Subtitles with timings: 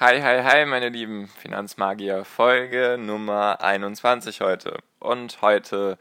[0.00, 2.24] Hi, hi, hi, meine lieben Finanzmagier.
[2.24, 4.78] Folge Nummer 21 heute.
[5.00, 5.98] Und heute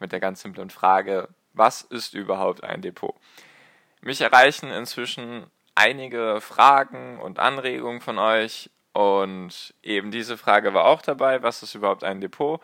[0.00, 3.14] mit der ganz simplen Frage, was ist überhaupt ein Depot?
[4.00, 5.46] Mich erreichen inzwischen
[5.76, 8.68] einige Fragen und Anregungen von euch.
[8.92, 12.60] Und eben diese Frage war auch dabei, was ist überhaupt ein Depot?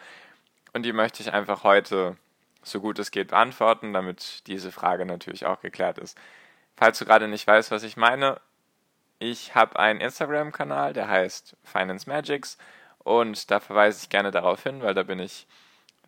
[0.72, 2.16] Und die möchte ich einfach heute
[2.64, 6.18] so gut es geht beantworten, damit diese Frage natürlich auch geklärt ist.
[6.76, 8.40] Falls du gerade nicht weißt, was ich meine,
[9.22, 12.58] ich habe einen Instagram-Kanal, der heißt Finance Magics
[12.98, 15.46] und da verweise ich gerne darauf hin, weil da bin ich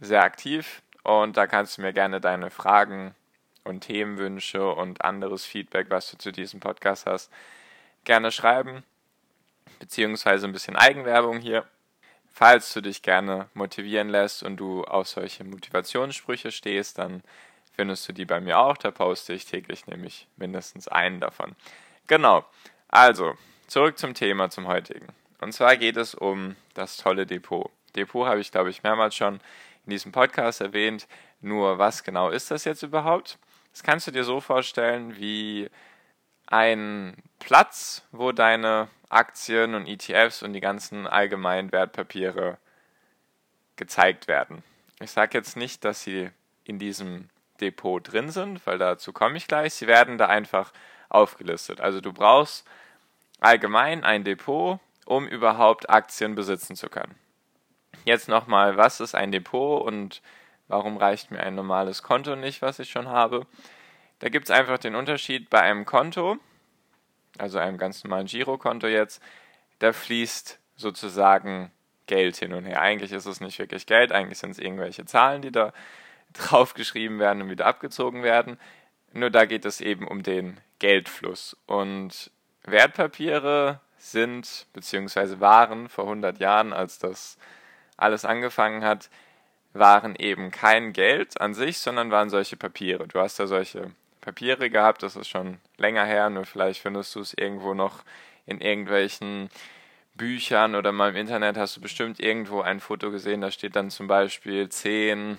[0.00, 3.14] sehr aktiv und da kannst du mir gerne deine Fragen
[3.62, 7.30] und Themenwünsche und anderes Feedback, was du zu diesem Podcast hast,
[8.02, 8.82] gerne schreiben,
[9.78, 11.64] beziehungsweise ein bisschen Eigenwerbung hier.
[12.32, 17.22] Falls du dich gerne motivieren lässt und du auf solche Motivationssprüche stehst, dann
[17.76, 18.76] findest du die bei mir auch.
[18.76, 21.54] Da poste ich täglich nämlich mindestens einen davon.
[22.08, 22.44] Genau.
[22.94, 25.08] Also, zurück zum Thema, zum heutigen.
[25.40, 27.68] Und zwar geht es um das tolle Depot.
[27.96, 29.40] Depot habe ich, glaube ich, mehrmals schon
[29.84, 31.08] in diesem Podcast erwähnt.
[31.40, 33.36] Nur, was genau ist das jetzt überhaupt?
[33.72, 35.68] Das kannst du dir so vorstellen wie
[36.46, 42.58] ein Platz, wo deine Aktien und ETFs und die ganzen allgemeinen Wertpapiere
[43.74, 44.62] gezeigt werden.
[45.00, 46.30] Ich sage jetzt nicht, dass sie
[46.62, 47.28] in diesem
[47.60, 49.74] Depot drin sind, weil dazu komme ich gleich.
[49.74, 50.72] Sie werden da einfach
[51.08, 51.80] aufgelistet.
[51.80, 52.64] Also du brauchst
[53.44, 57.14] allgemein ein Depot, um überhaupt Aktien besitzen zu können.
[58.04, 60.22] Jetzt nochmal, was ist ein Depot und
[60.68, 63.46] warum reicht mir ein normales Konto nicht, was ich schon habe?
[64.18, 66.38] Da gibt es einfach den Unterschied bei einem Konto,
[67.38, 69.22] also einem ganz normalen Girokonto jetzt,
[69.78, 71.70] da fließt sozusagen
[72.06, 72.80] Geld hin und her.
[72.80, 75.72] Eigentlich ist es nicht wirklich Geld, eigentlich sind es irgendwelche Zahlen, die da
[76.32, 78.58] draufgeschrieben werden und wieder abgezogen werden.
[79.12, 81.56] Nur da geht es eben um den Geldfluss.
[81.66, 82.30] Und
[82.64, 85.40] Wertpapiere sind bzw.
[85.40, 87.38] waren vor 100 Jahren, als das
[87.96, 89.08] alles angefangen hat,
[89.72, 93.08] waren eben kein Geld an sich, sondern waren solche Papiere.
[93.08, 97.20] Du hast ja solche Papiere gehabt, das ist schon länger her, nur vielleicht findest du
[97.20, 98.04] es irgendwo noch
[98.46, 99.50] in irgendwelchen
[100.14, 103.90] Büchern oder mal im Internet hast du bestimmt irgendwo ein Foto gesehen, da steht dann
[103.90, 105.36] zum Beispiel 10,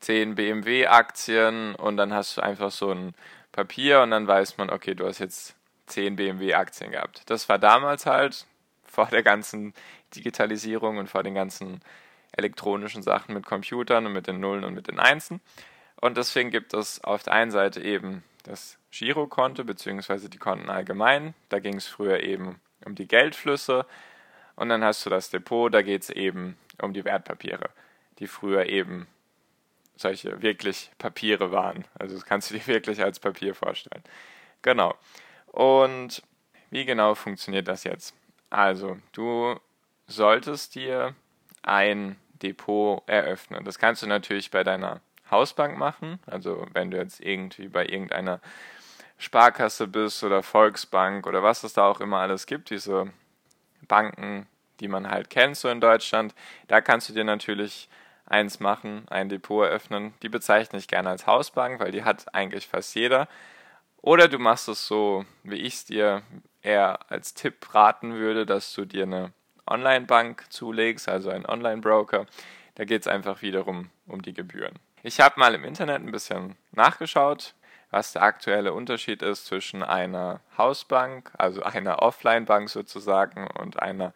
[0.00, 3.14] 10 BMW-Aktien und dann hast du einfach so ein
[3.54, 5.54] Papier und dann weiß man, okay, du hast jetzt
[5.86, 7.22] 10 BMW-Aktien gehabt.
[7.26, 8.46] Das war damals halt
[8.84, 9.74] vor der ganzen
[10.14, 11.80] Digitalisierung und vor den ganzen
[12.32, 15.40] elektronischen Sachen mit Computern und mit den Nullen und mit den Einsen.
[16.00, 20.28] Und deswegen gibt es auf der einen Seite eben das Girokonto bzw.
[20.28, 21.34] die Konten allgemein.
[21.48, 23.86] Da ging es früher eben um die Geldflüsse.
[24.56, 27.70] Und dann hast du das Depot, da geht es eben um die Wertpapiere,
[28.18, 29.06] die früher eben
[29.96, 31.84] solche wirklich Papiere waren.
[31.98, 34.02] Also das kannst du dir wirklich als Papier vorstellen.
[34.62, 34.94] Genau.
[35.46, 36.22] Und
[36.70, 38.14] wie genau funktioniert das jetzt?
[38.50, 39.58] Also, du
[40.06, 41.14] solltest dir
[41.62, 43.64] ein Depot eröffnen.
[43.64, 45.00] Das kannst du natürlich bei deiner
[45.30, 46.18] Hausbank machen.
[46.26, 48.40] Also, wenn du jetzt irgendwie bei irgendeiner
[49.18, 53.12] Sparkasse bist oder Volksbank oder was es da auch immer alles gibt, diese
[53.86, 54.46] Banken,
[54.80, 56.34] die man halt kennt so in Deutschland,
[56.68, 57.88] da kannst du dir natürlich
[58.26, 60.14] eins machen, ein Depot eröffnen.
[60.22, 63.28] Die bezeichne ich gerne als Hausbank, weil die hat eigentlich fast jeder.
[64.00, 66.22] Oder du machst es so, wie ich es dir
[66.62, 69.32] eher als Tipp raten würde, dass du dir eine
[69.66, 72.26] Online-Bank zulegst, also einen Online-Broker.
[72.74, 74.78] Da geht es einfach wiederum um die Gebühren.
[75.02, 77.54] Ich habe mal im Internet ein bisschen nachgeschaut,
[77.90, 84.12] was der aktuelle Unterschied ist zwischen einer Hausbank, also einer Offline-Bank sozusagen, und einer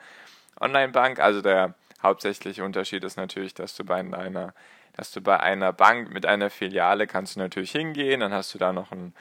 [0.60, 1.20] Online-Bank.
[1.20, 4.54] Also der hauptsächliche Unterschied ist natürlich, dass du bei einer,
[4.94, 8.58] dass du bei einer Bank mit einer Filiale kannst du natürlich hingehen, dann hast du
[8.58, 9.14] da noch einen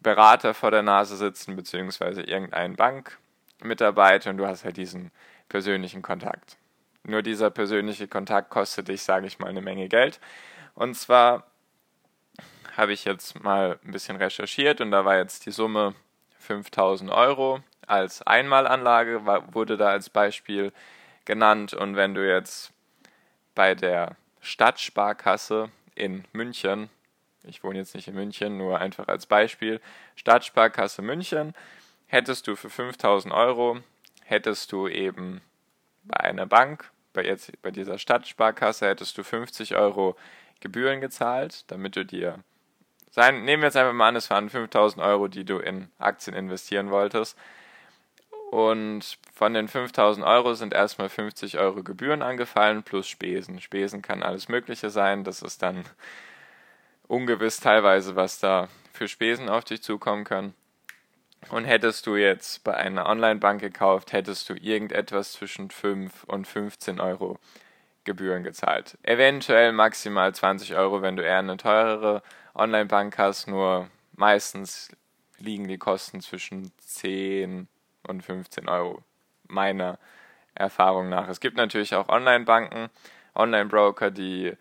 [0.00, 5.10] Berater vor der Nase sitzen, beziehungsweise irgendeinen Bankmitarbeiter und du hast halt diesen
[5.48, 6.56] persönlichen Kontakt.
[7.04, 10.20] Nur dieser persönliche Kontakt kostet dich, sage ich mal, eine Menge Geld.
[10.74, 11.44] Und zwar
[12.76, 15.94] habe ich jetzt mal ein bisschen recherchiert und da war jetzt die Summe
[16.38, 20.72] 5000 Euro als Einmalanlage, wurde da als Beispiel
[21.24, 21.74] genannt.
[21.74, 22.72] Und wenn du jetzt
[23.54, 26.90] bei der Stadtsparkasse in München,
[27.44, 29.80] ich wohne jetzt nicht in München, nur einfach als Beispiel,
[30.16, 31.54] Stadtsparkasse München,
[32.06, 33.78] hättest du für 5000 Euro,
[34.24, 35.40] hättest du eben
[36.04, 40.16] bei einer Bank, bei, jetzt, bei dieser Stadtsparkasse, hättest du 50 Euro
[40.60, 42.38] Gebühren gezahlt, damit du dir,
[43.10, 46.34] sein, nehmen wir jetzt einfach mal an, es waren 5000 Euro, die du in Aktien
[46.34, 47.38] investieren wolltest.
[48.54, 53.60] Und von den 5000 Euro sind erstmal 50 Euro Gebühren angefallen plus Spesen.
[53.60, 55.24] Spesen kann alles Mögliche sein.
[55.24, 55.82] Das ist dann
[57.08, 60.54] ungewiss teilweise, was da für Spesen auf dich zukommen können.
[61.50, 67.00] Und hättest du jetzt bei einer Online-Bank gekauft, hättest du irgendetwas zwischen 5 und 15
[67.00, 67.40] Euro
[68.04, 68.96] Gebühren gezahlt.
[69.02, 72.22] Eventuell maximal 20 Euro, wenn du eher eine teurere
[72.54, 74.90] Online-Bank hast, nur meistens
[75.38, 77.73] liegen die Kosten zwischen 10 und
[78.22, 79.02] 15 Euro,
[79.48, 79.98] meiner
[80.54, 81.28] Erfahrung nach.
[81.28, 82.88] Es gibt natürlich auch Online-Banken,
[83.34, 84.56] Online-Broker, die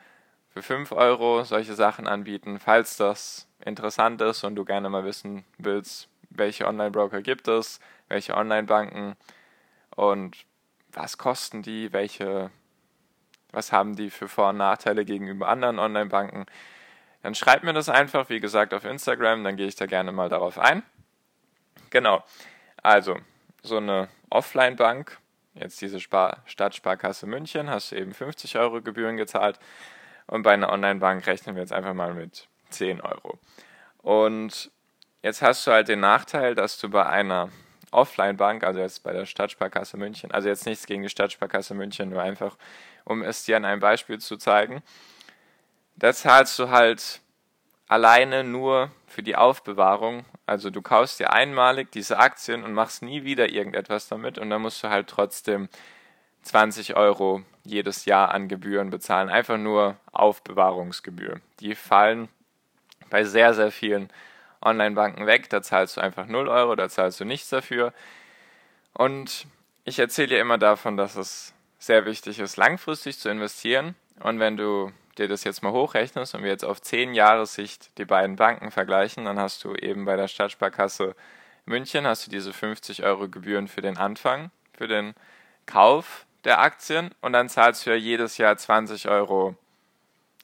[0.50, 2.60] für 5 Euro solche Sachen anbieten.
[2.60, 8.36] Falls das interessant ist und du gerne mal wissen willst, welche Online-Broker gibt es, welche
[8.36, 9.16] Online-Banken
[9.96, 10.46] und
[10.92, 12.52] was kosten die, welche,
[13.52, 16.46] was haben die für Vor- und Nachteile gegenüber anderen Online-Banken,
[17.24, 20.30] dann schreib mir das einfach, wie gesagt, auf Instagram, dann gehe ich da gerne mal
[20.30, 20.84] darauf ein.
[21.90, 22.24] Genau,
[22.82, 23.18] also
[23.64, 25.18] so eine Offline-Bank,
[25.56, 29.60] jetzt diese Spar Stadtsparkasse München, hast du eben 50 Euro Gebühren gezahlt
[30.28, 33.40] und bei einer Online-Bank rechnen wir jetzt einfach mal mit 10 Euro.
[33.98, 34.72] Und
[35.24, 37.50] Jetzt hast du halt den Nachteil, dass du bei einer
[37.92, 42.22] Offline-Bank, also jetzt bei der Stadtsparkasse München, also jetzt nichts gegen die Stadtsparkasse München, nur
[42.22, 42.58] einfach,
[43.06, 44.84] um es dir an einem Beispiel zu zeigen,
[45.96, 47.22] da zahlst du halt
[47.88, 50.26] alleine nur für die Aufbewahrung.
[50.46, 54.62] Also du kaufst dir einmalig diese Aktien und machst nie wieder irgendetwas damit und dann
[54.62, 55.70] musst du halt trotzdem
[56.44, 59.30] 20 Euro jedes Jahr an Gebühren bezahlen.
[59.30, 61.40] Einfach nur Aufbewahrungsgebühr.
[61.60, 62.28] Die fallen
[63.10, 64.10] bei sehr, sehr vielen
[64.62, 67.94] Online-Banken weg, da zahlst du einfach 0 Euro, da zahlst du nichts dafür.
[68.94, 69.48] Und
[69.86, 73.96] ich erzähle dir immer davon, dass es sehr wichtig ist, langfristig zu investieren.
[74.22, 77.98] Und wenn du dir das jetzt mal hochrechnest und wir jetzt auf 10 Jahre Sicht
[77.98, 81.16] die beiden Banken vergleichen, dann hast du eben bei der Stadtsparkasse
[81.66, 85.14] München hast du diese 50 Euro Gebühren für den Anfang, für den
[85.66, 89.56] Kauf der Aktien und dann zahlst du ja jedes Jahr 20 Euro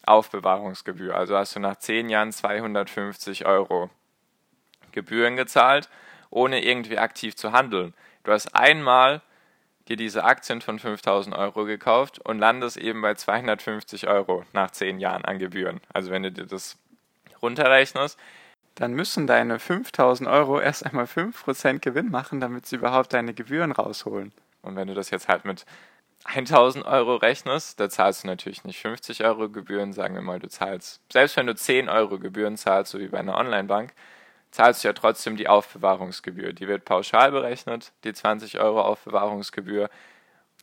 [0.05, 1.15] Aufbewahrungsgebühr.
[1.15, 3.89] Also hast du nach 10 Jahren 250 Euro
[4.93, 5.89] Gebühren gezahlt,
[6.29, 7.93] ohne irgendwie aktiv zu handeln.
[8.23, 9.21] Du hast einmal
[9.89, 14.99] dir diese Aktien von 5000 Euro gekauft und landest eben bei 250 Euro nach 10
[14.99, 15.81] Jahren an Gebühren.
[15.91, 16.77] Also wenn du dir das
[17.41, 18.17] runterrechnest,
[18.75, 23.71] dann müssen deine 5000 Euro erst einmal 5% Gewinn machen, damit sie überhaupt deine Gebühren
[23.71, 24.31] rausholen.
[24.61, 25.65] Und wenn du das jetzt halt mit
[26.25, 30.49] 1000 Euro rechnest, da zahlst du natürlich nicht 50 Euro Gebühren, sagen wir mal, du
[30.49, 33.93] zahlst, selbst wenn du 10 Euro Gebühren zahlst, so wie bei einer Online-Bank,
[34.51, 36.53] zahlst du ja trotzdem die Aufbewahrungsgebühr.
[36.53, 39.89] Die wird pauschal berechnet, die 20 Euro Aufbewahrungsgebühr.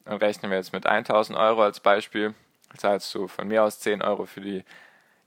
[0.05, 2.35] Und rechnen wir jetzt mit 1000 Euro als Beispiel,
[2.77, 4.65] zahlst du von mir aus 10 Euro für die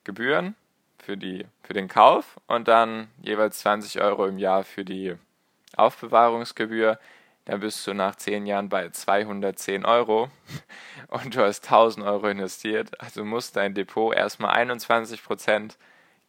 [0.03, 0.55] Gebühren,
[0.97, 5.15] für, die, für den Kauf und dann jeweils 20 Euro im Jahr für die
[5.75, 6.99] Aufbewahrungsgebühr.
[7.45, 10.29] Dann bist du nach 10 Jahren bei 210 Euro
[11.07, 12.99] und du hast 1000 Euro investiert.
[13.01, 15.75] Also muss dein Depot erstmal 21%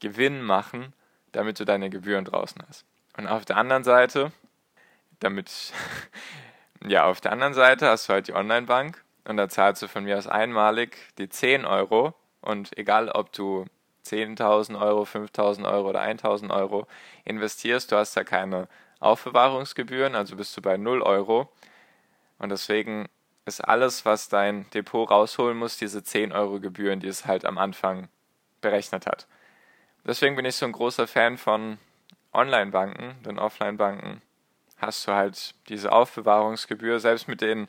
[0.00, 0.94] Gewinn machen,
[1.32, 2.84] damit du deine Gebühren draußen hast.
[3.16, 4.32] Und auf der anderen Seite,
[5.20, 5.72] damit,
[6.86, 10.04] ja, auf der anderen Seite hast du halt die Online-Bank und da zahlst du von
[10.04, 13.66] mir aus einmalig die 10 Euro und egal ob du
[14.06, 16.86] 10.000 Euro, 5.000 Euro oder 1.000 Euro
[17.24, 18.68] investierst, du hast da keine
[18.98, 21.50] Aufbewahrungsgebühren, also bist du bei 0 Euro.
[22.38, 23.08] Und deswegen
[23.44, 27.58] ist alles, was dein Depot rausholen muss, diese 10 Euro Gebühren, die es halt am
[27.58, 28.08] Anfang
[28.60, 29.26] berechnet hat.
[30.06, 31.78] Deswegen bin ich so ein großer Fan von
[32.32, 34.22] Online-Banken, denn Offline-Banken
[34.78, 37.68] hast du halt diese Aufbewahrungsgebühr, selbst mit den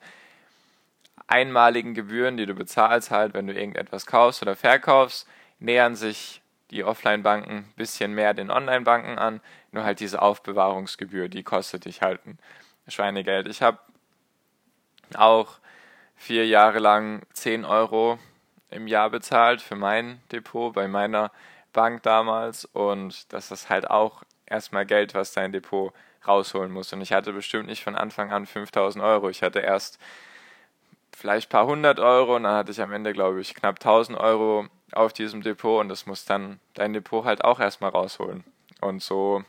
[1.28, 5.28] einmaligen Gebühren, die du bezahlst, halt, wenn du irgendetwas kaufst oder verkaufst,
[5.60, 9.42] nähern sich die Offline-Banken ein bisschen mehr den Online-Banken an.
[9.72, 12.38] Nur halt diese Aufbewahrungsgebühr, die kostet dich halt ein
[12.88, 13.48] Schweinegeld.
[13.48, 13.80] Ich habe
[15.16, 15.60] auch
[16.16, 18.20] vier Jahre lang 10 Euro
[18.70, 21.32] im Jahr bezahlt für mein Depot bei meiner
[21.74, 25.94] Bank damals und das ist halt auch erstmal Geld, was dein Depot
[26.28, 26.94] rausholen muss.
[26.94, 29.30] Und ich hatte bestimmt nicht von Anfang an 5000 Euro.
[29.30, 30.00] Ich hatte erst
[31.16, 34.18] vielleicht ein paar hundert Euro und dann hatte ich am Ende, glaube ich, knapp 1000
[34.18, 38.44] Euro auf diesem Depot und das muss dann dein Depot halt auch erstmal rausholen.
[38.82, 39.44] Und so,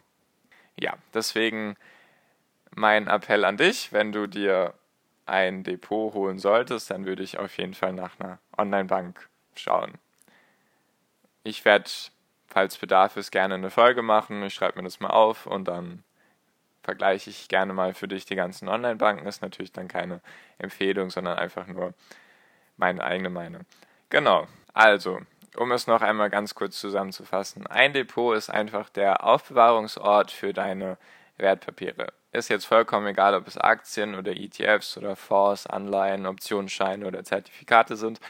[0.79, 1.77] ja, deswegen
[2.75, 4.75] mein Appell an dich, wenn du dir
[5.27, 9.93] ein Depot holen solltest, dann würde ich auf jeden Fall nach einer Online-Bank schauen.
[11.43, 11.91] Ich werde,
[12.47, 14.43] falls Bedarf ist, gerne eine Folge machen.
[14.43, 16.05] Ich schreibe mir das mal auf und dann
[16.83, 19.27] vergleiche ich gerne mal für dich die ganzen Online-Banken.
[19.27, 20.21] Ist natürlich dann keine
[20.59, 21.95] Empfehlung, sondern einfach nur
[22.77, 23.63] meine eigene Meinung.
[24.11, 24.47] Genau.
[24.75, 25.21] Also,
[25.57, 27.67] um es noch einmal ganz kurz zusammenzufassen.
[27.67, 30.97] Ein Depot ist einfach der Aufbewahrungsort für deine
[31.37, 32.13] Wertpapiere.
[32.33, 37.97] Ist jetzt vollkommen egal, ob es Aktien oder ETFs oder Fonds, Anleihen, Optionsscheine oder Zertifikate
[37.97, 38.21] sind.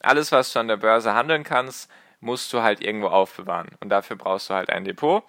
[0.00, 1.90] Alles, was du an der Börse handeln kannst,
[2.24, 3.68] musst du halt irgendwo aufbewahren.
[3.80, 5.22] Und dafür brauchst du halt ein Depot.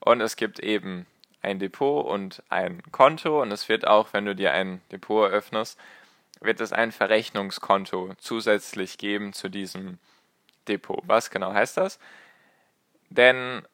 [0.00, 1.06] Und es gibt eben
[1.42, 3.42] ein Depot und ein Konto.
[3.42, 5.78] Und es wird auch, wenn du dir ein Depot eröffnest,
[6.40, 9.98] wird es ein Verrechnungskonto zusätzlich geben zu diesem
[10.68, 11.02] Depot.
[11.06, 11.98] Was genau heißt das?
[13.10, 13.66] Denn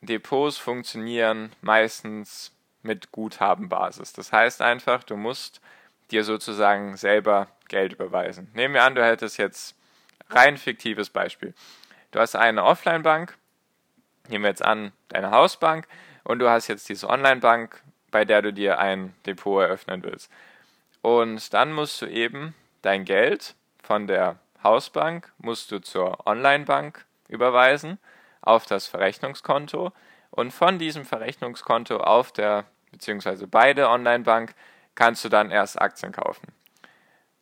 [0.00, 4.12] Depots funktionieren meistens mit Guthabenbasis.
[4.12, 5.62] Das heißt einfach, du musst
[6.10, 8.50] dir sozusagen selber Geld überweisen.
[8.52, 9.74] Nehmen wir an, du hättest jetzt
[10.28, 11.54] rein fiktives Beispiel.
[12.14, 13.36] Du hast eine Offline-Bank,
[14.28, 15.88] nehmen wir jetzt an, deine Hausbank,
[16.22, 20.30] und du hast jetzt diese Online-Bank, bei der du dir ein Depot eröffnen willst.
[21.02, 27.98] Und dann musst du eben dein Geld von der Hausbank musst du zur Online-Bank überweisen
[28.42, 29.90] auf das Verrechnungskonto
[30.30, 34.54] und von diesem Verrechnungskonto auf der beziehungsweise bei der Online-Bank
[34.94, 36.46] kannst du dann erst Aktien kaufen.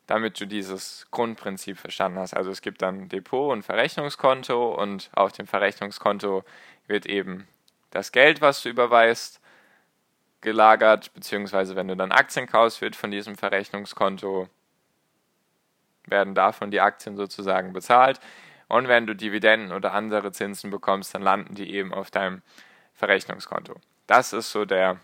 [0.06, 2.34] Damit du dieses Grundprinzip verstanden hast.
[2.34, 6.44] Also es gibt dann Depot und Verrechnungskonto und auf dem Verrechnungskonto
[6.86, 7.46] wird eben
[7.90, 9.40] das Geld, was du überweist,
[10.40, 14.48] gelagert, beziehungsweise wenn du dann Aktien kaufst, wird von diesem Verrechnungskonto
[16.06, 18.18] werden davon die Aktien sozusagen bezahlt.
[18.68, 22.42] Und wenn du Dividenden oder andere Zinsen bekommst, dann landen die eben auf deinem
[22.94, 23.74] Verrechnungskonto.
[24.06, 24.98] Das ist so der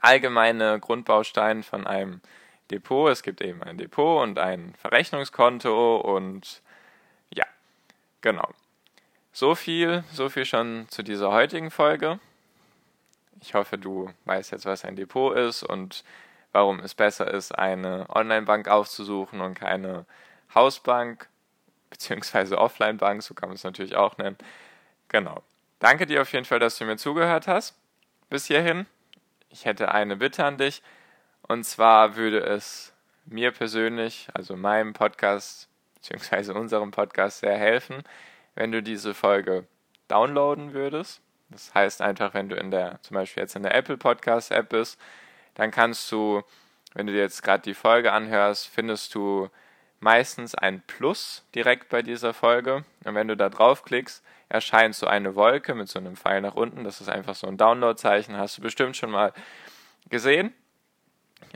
[0.00, 2.20] allgemeine Grundbaustein von einem
[2.70, 3.10] Depot.
[3.10, 6.62] Es gibt eben ein Depot und ein Verrechnungskonto und
[7.34, 7.44] ja,
[8.20, 8.48] genau.
[9.32, 12.18] So viel, so viel schon zu dieser heutigen Folge.
[13.40, 16.04] Ich hoffe, du weißt jetzt, was ein Depot ist und
[16.52, 20.06] warum es besser ist, eine Online-Bank aufzusuchen und keine
[20.54, 21.28] Hausbank
[21.90, 24.36] beziehungsweise Offline-Bank, so kann man es natürlich auch nennen.
[25.08, 25.42] Genau.
[25.78, 27.76] Danke dir auf jeden Fall, dass du mir zugehört hast.
[28.30, 28.86] Bis hierhin.
[29.50, 30.82] Ich hätte eine Bitte an dich.
[31.48, 32.92] Und zwar würde es
[33.24, 38.02] mir persönlich, also meinem Podcast, beziehungsweise unserem Podcast sehr helfen,
[38.54, 39.66] wenn du diese Folge
[40.08, 41.20] downloaden würdest.
[41.50, 44.70] Das heißt einfach, wenn du in der, zum Beispiel jetzt in der Apple Podcast App
[44.70, 44.98] bist,
[45.54, 46.42] dann kannst du,
[46.94, 49.48] wenn du dir jetzt gerade die Folge anhörst, findest du
[50.00, 52.84] meistens ein Plus direkt bei dieser Folge.
[53.04, 56.84] Und wenn du da draufklickst, erscheint so eine Wolke mit so einem Pfeil nach unten.
[56.84, 58.36] Das ist einfach so ein Download-Zeichen.
[58.36, 59.32] Hast du bestimmt schon mal
[60.08, 60.52] gesehen.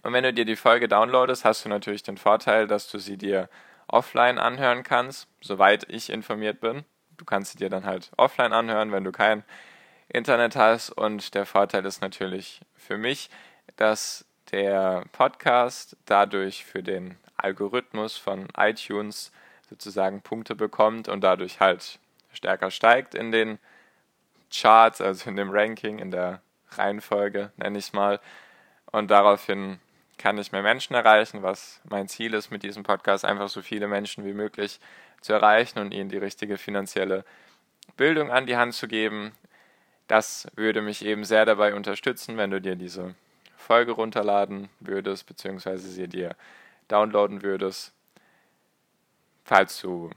[0.02, 3.16] Und wenn du dir die Folge downloadest, hast du natürlich den Vorteil, dass du sie
[3.16, 3.49] dir
[3.87, 6.84] offline anhören kannst, soweit ich informiert bin.
[7.16, 9.44] Du kannst sie dir dann halt offline anhören, wenn du kein
[10.08, 10.90] Internet hast.
[10.90, 13.30] Und der Vorteil ist natürlich für mich,
[13.76, 19.32] dass der Podcast dadurch für den Algorithmus von iTunes
[19.68, 21.99] sozusagen Punkte bekommt und dadurch halt
[22.32, 23.58] stärker steigt in den
[24.52, 26.40] Charts, also in dem Ranking, in der
[26.72, 28.20] Reihenfolge, nenne ich es mal.
[28.92, 29.78] Und daraufhin
[30.18, 33.88] kann ich mehr Menschen erreichen, was mein Ziel ist mit diesem Podcast, einfach so viele
[33.88, 34.80] Menschen wie möglich
[35.20, 37.25] zu erreichen und ihnen die richtige finanzielle
[37.97, 39.32] Bildung an die Hand zu geben.
[40.09, 43.14] Das würde mich eben sehr dabei unterstützen, wenn du dir diese
[43.56, 46.35] Folge runterladen würdest, beziehungsweise sie dir
[46.88, 47.92] downloaden würdest,
[49.44, 50.11] falls du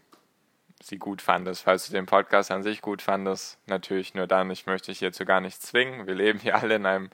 [0.81, 3.57] sie gut fandest, falls du den Podcast an sich gut fandest.
[3.67, 6.07] Natürlich nur dann, ich möchte dich hierzu gar nicht zwingen.
[6.07, 7.09] Wir leben hier alle in einem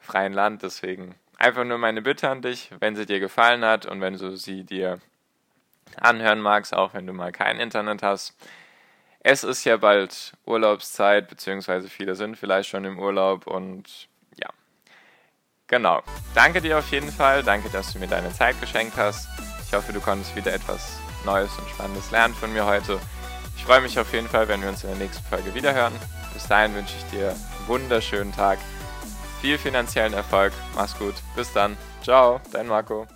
[0.00, 4.00] freien Land, deswegen einfach nur meine Bitte an dich, wenn sie dir gefallen hat und
[4.00, 5.00] wenn du sie dir
[5.96, 8.36] anhören magst, auch wenn du mal kein Internet hast.
[9.20, 14.08] Es ist ja bald Urlaubszeit, beziehungsweise viele sind vielleicht schon im Urlaub und
[15.68, 16.02] Genau.
[16.34, 17.42] Danke dir auf jeden Fall.
[17.42, 19.28] Danke, dass du mir deine Zeit geschenkt hast.
[19.66, 22.98] Ich hoffe, du konntest wieder etwas Neues und Spannendes lernen von mir heute.
[23.54, 25.92] Ich freue mich auf jeden Fall, wenn wir uns in der nächsten Folge wiederhören.
[26.32, 28.58] Bis dahin wünsche ich dir einen wunderschönen Tag,
[29.40, 30.52] viel finanziellen Erfolg.
[30.74, 31.14] Mach's gut.
[31.36, 31.76] Bis dann.
[32.02, 33.06] Ciao, dein Marco.